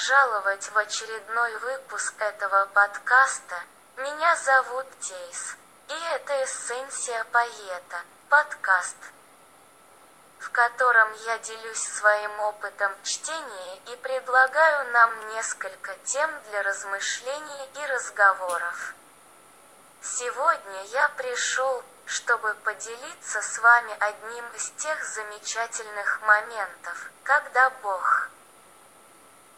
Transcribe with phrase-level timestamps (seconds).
[0.00, 3.56] пожаловать в очередной выпуск этого подкаста.
[3.98, 5.56] Меня зовут Тейс,
[5.88, 8.00] и это «Эссенсия Поэта»
[8.30, 8.96] подкаст,
[10.38, 17.86] в котором я делюсь своим опытом чтения и предлагаю нам несколько тем для размышлений и
[17.92, 18.94] разговоров.
[20.00, 28.30] Сегодня я пришел, чтобы поделиться с вами одним из тех замечательных моментов, когда Бог–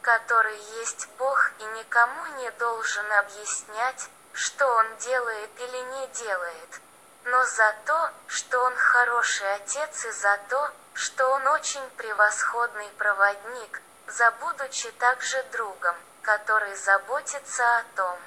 [0.02, 6.80] который есть Бог и никому не должен объяснять, что Он делает или не делает,
[7.24, 13.80] но за то, что Он хороший Отец и за то, что Он очень превосходный проводник,
[14.08, 18.18] забудучи также другом, который заботится о том,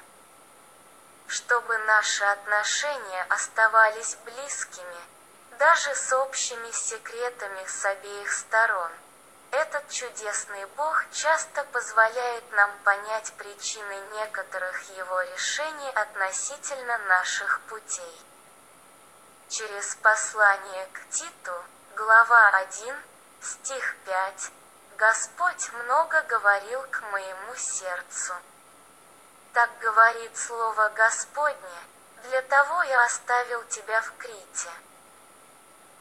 [1.27, 5.01] чтобы наши отношения оставались близкими,
[5.59, 8.91] даже с общими секретами с обеих сторон.
[9.57, 18.21] Этот чудесный Бог часто позволяет нам понять причины некоторых его решений относительно наших путей.
[19.47, 21.53] Через послание к Титу,
[21.95, 22.95] глава 1,
[23.41, 24.51] стих 5,
[24.97, 28.33] Господь много говорил к моему сердцу.
[29.53, 31.79] Так говорит Слово Господне,
[32.23, 34.69] для того я оставил тебя в Крите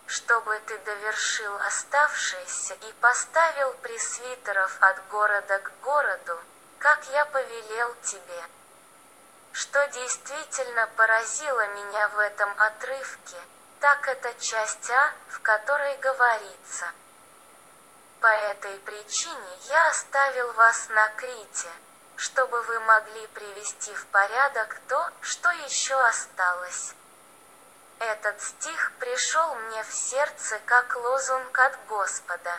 [0.06, 6.38] чтобы ты довершил оставшееся и поставил пресвитеров от города к городу,
[6.78, 8.44] как я повелел тебе.
[9.52, 13.36] Что действительно поразило меня в этом отрывке,
[13.80, 16.86] так это часть А, в которой говорится.
[18.20, 21.68] По этой причине я оставил вас на Крите,
[22.16, 26.94] чтобы вы могли привести в порядок то, что еще осталось.
[28.00, 32.58] Этот стих пришел мне в сердце как лозунг от Господа,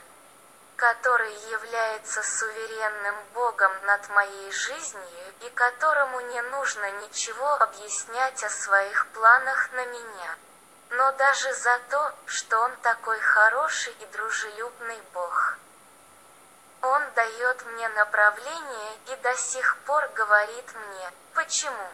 [0.76, 9.08] который является суверенным Богом над моей жизнью и которому не нужно ничего объяснять о своих
[9.08, 10.36] планах на меня.
[10.92, 15.58] Но даже за то, что Он такой хороший и дружелюбный Бог.
[16.82, 21.90] Он дает мне направление и до сих пор говорит мне, почему.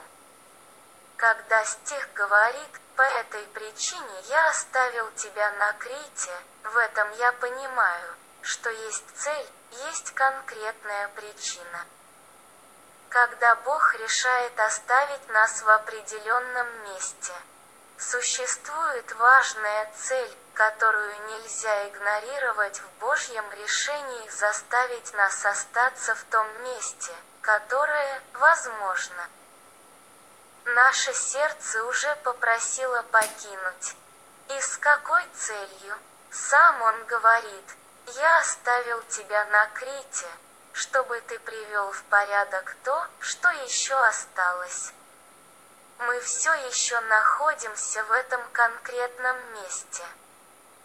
[1.22, 6.32] Когда стих говорит «По этой причине я оставил тебя на Крите»,
[6.64, 11.86] в этом я понимаю, что есть цель, есть конкретная причина.
[13.10, 17.34] Когда Бог решает оставить нас в определенном месте,
[18.00, 27.14] существует важная цель, которую нельзя игнорировать в Божьем решении заставить нас остаться в том месте,
[27.42, 29.30] которое, возможно,
[30.66, 33.96] Наше сердце уже попросило покинуть.
[34.50, 35.98] И с какой целью?
[36.30, 37.66] Сам он говорит,
[38.06, 40.28] я оставил тебя на Крите,
[40.74, 44.94] чтобы ты привел в порядок то, что еще осталось.
[45.98, 50.04] Мы все еще находимся в этом конкретном месте,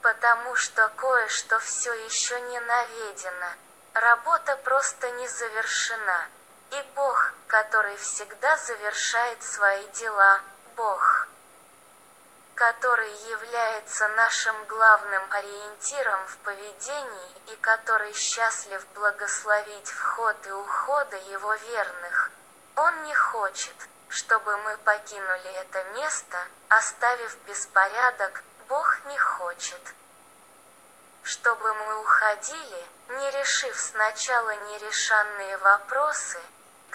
[0.00, 3.50] потому что кое-что все еще не наведено,
[3.92, 6.28] работа просто не завершена.
[6.70, 10.40] И Бог, который всегда завершает свои дела,
[10.74, 11.28] Бог,
[12.54, 21.54] который является нашим главным ориентиром в поведении и который счастлив благословить вход и ухода его
[21.54, 22.30] верных,
[22.76, 23.76] Он не хочет,
[24.08, 26.38] чтобы мы покинули это место,
[26.68, 29.80] оставив беспорядок, Бог не хочет.
[31.22, 36.40] Чтобы мы уходили, не решив сначала нерешенные вопросы,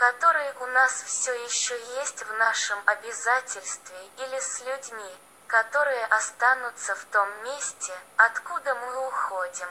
[0.01, 7.05] которые у нас все еще есть в нашем обязательстве или с людьми, которые останутся в
[7.11, 9.67] том месте, откуда мы уходим.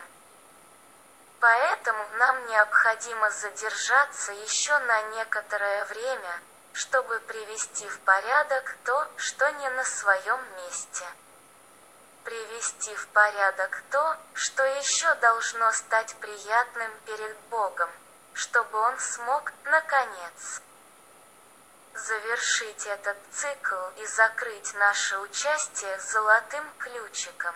[1.40, 6.40] Поэтому нам необходимо задержаться еще на некоторое время,
[6.74, 11.06] чтобы привести в порядок то, что не на своем месте.
[12.22, 17.90] Привести в порядок то, что еще должно стать приятным перед Богом
[18.34, 20.62] чтобы он смог, наконец,
[21.94, 27.54] завершить этот цикл и закрыть наше участие золотым ключиком,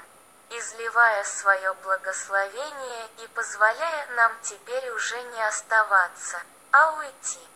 [0.51, 6.41] изливая свое благословение и позволяя нам теперь уже не оставаться,
[6.73, 7.49] а уйти.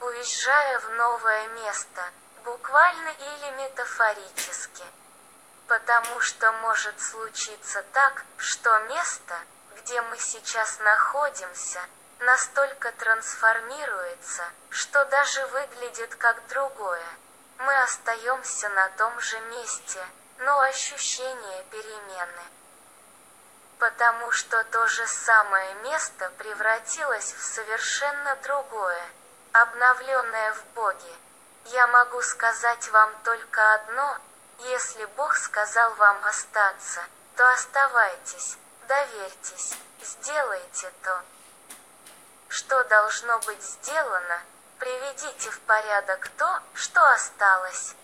[0.00, 2.02] Уезжая в новое место,
[2.44, 4.84] буквально или метафорически.
[5.66, 9.34] Потому что может случиться так, что место,
[9.76, 11.80] где мы сейчас находимся,
[12.20, 17.06] настолько трансформируется, что даже выглядит как другое.
[17.58, 20.04] Мы остаемся на том же месте,
[20.38, 22.42] но ощущение перемены.
[23.78, 29.02] потому что то же самое место превратилось в совершенно другое,
[29.52, 31.14] обновленное в Боге.
[31.66, 34.18] Я могу сказать вам только одно,
[34.60, 37.00] если Бог сказал вам остаться,
[37.36, 38.56] то оставайтесь,
[38.88, 41.22] доверьтесь, сделайте то,
[42.48, 44.40] что должно быть сделано,
[44.78, 47.94] приведите в порядок то, что осталось.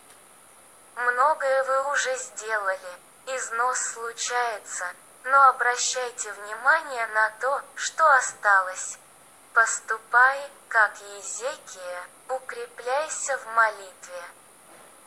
[0.97, 4.87] Многое вы уже сделали, износ случается,
[5.25, 8.99] но обращайте внимание на то, что осталось.
[9.55, 14.23] Поступай, как Езекия, укрепляйся в молитве.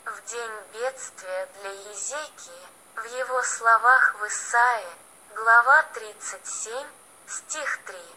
[0.05, 4.97] В день бедствия для Езекии, в его словах в Исаии,
[5.35, 6.87] глава 37,
[7.27, 8.16] стих 3,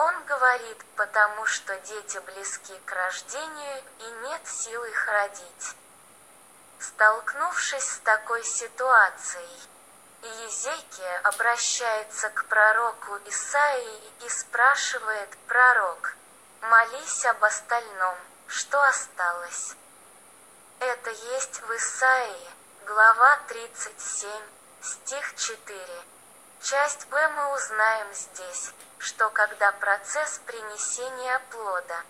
[0.00, 5.76] он говорит, потому что дети близки к рождению и нет сил их родить.
[6.78, 9.60] Столкнувшись с такой ситуацией,
[10.22, 16.14] Иезекия обращается к пророку Исаии и спрашивает пророк,
[16.62, 18.16] «Молись об остальном,
[18.48, 19.76] что осталось».
[20.78, 22.50] Это есть в Исаии,
[22.86, 24.30] глава 37,
[24.82, 26.04] стих 4.
[26.62, 32.02] Часть Б мы узнаем здесь, что когда процесс принесения плода,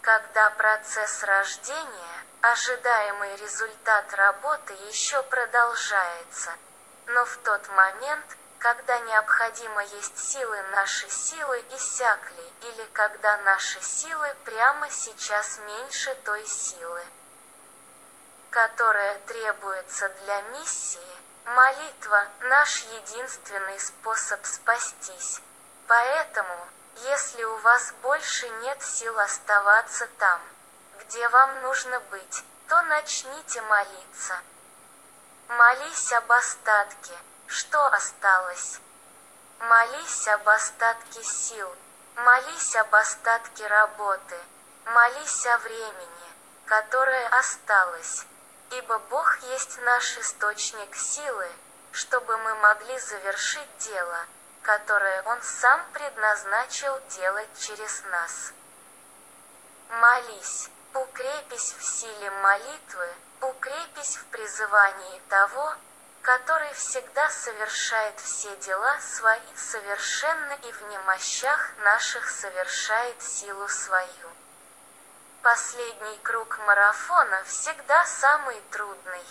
[0.00, 6.52] когда процесс рождения, ожидаемый результат работы еще продолжается–
[7.06, 8.24] но в тот момент,
[8.58, 16.46] когда необходимо есть силы, наши силы иссякли, или когда наши силы прямо сейчас меньше той
[16.46, 17.02] силы,
[18.50, 21.00] которая требуется для миссии,
[21.44, 25.40] молитва– наш единственный способ спастись.
[25.86, 30.40] Поэтому, если у вас больше нет сил оставаться там,
[31.00, 34.38] где вам нужно быть, то начните молиться.
[35.48, 37.14] Молись об остатке,
[37.46, 38.80] что осталось.
[39.58, 41.68] Молись об остатке сил,
[42.16, 44.36] молись об остатке работы,
[44.86, 46.32] молись о времени,
[46.66, 48.26] которое осталось,
[48.78, 51.48] ибо Бог есть наш источник силы,
[51.92, 54.26] чтобы мы могли завершить дело,
[54.62, 58.52] которое Он сам предназначил делать через нас.
[59.90, 63.08] Молись, укрепись в силе молитвы,
[63.42, 65.74] Укрепись в призывании того,
[66.22, 74.31] который всегда совершает все дела свои совершенно и в немощах наших совершает силу свою.
[75.42, 79.24] Последний круг марафона всегда самый трудный.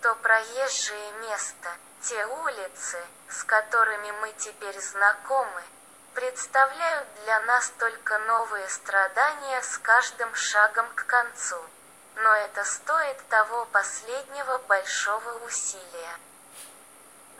[0.00, 1.70] То проезжее место,
[2.02, 2.98] те улицы,
[3.28, 5.62] с которыми мы теперь знакомы,
[6.14, 11.58] представляют для нас только новые страдания с каждым шагом к концу
[12.16, 16.16] но это стоит того последнего большого усилия.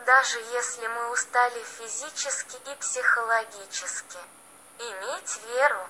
[0.04, 4.18] Даже если мы устали физически и психологически,
[4.78, 5.88] иметь веру.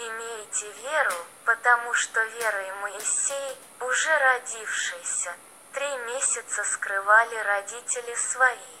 [0.00, 5.34] Имейте веру, потому что верой Моисей, уже родившийся,
[5.72, 8.76] три месяца скрывали родители свои,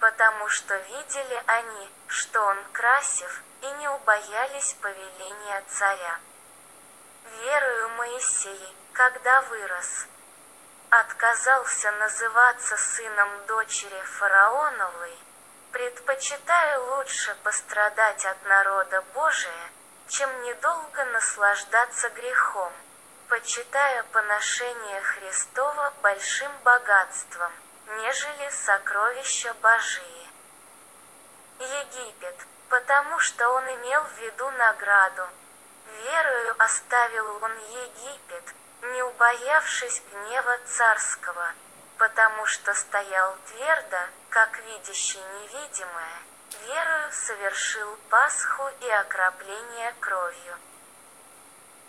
[0.00, 6.18] потому что видели они, что он красив, и не убоялись повеления царя.
[7.42, 10.06] Верою Моисей, когда вырос,
[10.88, 15.18] отказался называться сыном дочери фараоновой,
[15.72, 19.70] предпочитая лучше пострадать от народа Божия,
[20.08, 22.72] чем недолго наслаждаться грехом,
[23.28, 27.52] почитая поношение Христова большим богатством,
[27.98, 30.28] нежели сокровища Божии.
[31.58, 32.36] Египет,
[32.68, 35.26] потому что он имел в виду награду,
[36.02, 41.52] Верою оставил он Египет, не убоявшись гнева царского,
[41.98, 46.18] потому что стоял твердо, как видящий невидимое,
[46.66, 50.56] верою совершил Пасху и окропление кровью.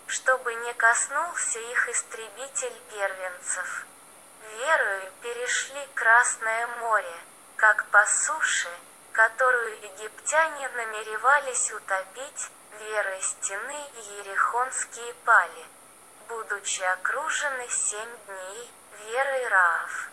[0.06, 3.86] Чтобы не коснулся их истребитель первенцев.
[4.58, 7.16] Верою перешли Красное море,
[7.56, 8.70] как по суше,
[9.12, 15.66] которую египтяне намеревались утопить, верой стены Ерехонские пали,
[16.28, 18.70] будучи окружены семь дней
[19.06, 20.10] верой Раав.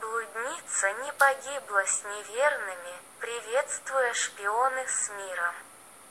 [0.00, 5.54] Блудница не погибла с неверными, приветствуя шпионы с миром.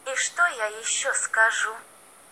[0.06, 1.76] И что я еще скажу?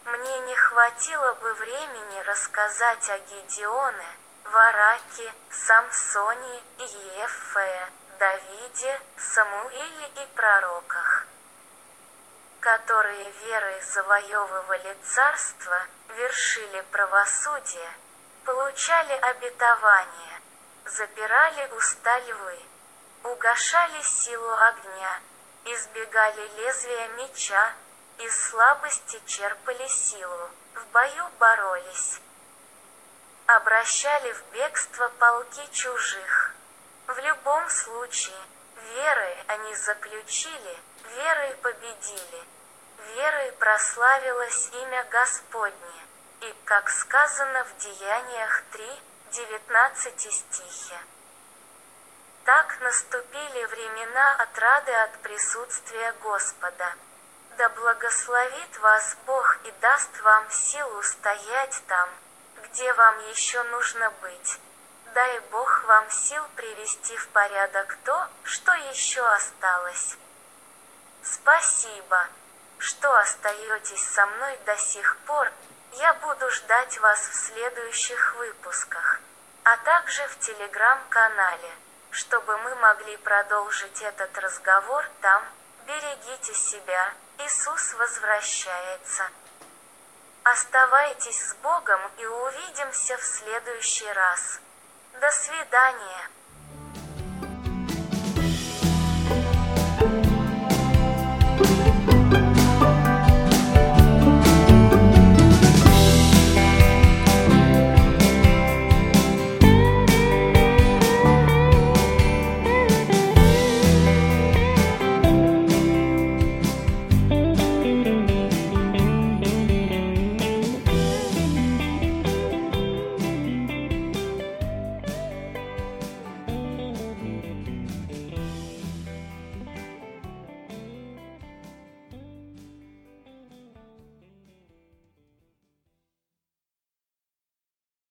[0.05, 4.07] Мне не хватило бы времени рассказать о Гедеоне,
[4.45, 7.89] Вараке, Самсоне, Иефе,
[8.19, 11.27] Давиде, Самуиле и пророках
[12.65, 15.77] которые верой завоевывали царство,
[16.17, 17.91] вершили правосудие,
[18.43, 20.41] получали обетование,
[20.85, 22.59] запирали уста львы,
[23.25, 25.19] угошали силу огня,
[25.65, 27.73] избегали лезвия меча,
[28.19, 32.21] из слабости черпали силу, в бою боролись.
[33.47, 36.53] Обращали в бегство полки чужих.
[37.07, 38.37] В любом случае,
[38.93, 40.77] верой они заключили,
[41.15, 42.43] верой победили,
[43.15, 46.01] верой прославилось имя Господне,
[46.41, 49.01] и, как сказано в Деяниях 3,
[49.31, 50.99] 19 стихе.
[52.45, 56.93] Так наступили времена отрады от присутствия Господа.
[57.57, 62.07] Да благословит вас Бог и даст вам силу стоять там,
[62.61, 64.59] где вам еще нужно быть.
[65.15, 70.15] Дай Бог вам сил привести в порядок то, что еще осталось.
[71.23, 72.27] Спасибо,
[72.77, 75.51] что остаетесь со мной до сих пор.
[75.93, 79.19] Я буду ждать вас в следующих выпусках,
[79.63, 81.71] а также в телеграм-канале,
[82.15, 85.43] чтобы мы могли продолжить этот разговор там.
[85.85, 89.27] Берегите себя, Иисус возвращается.
[90.43, 94.61] Оставайтесь с Богом и увидимся в следующий раз.
[95.19, 96.29] До свидания.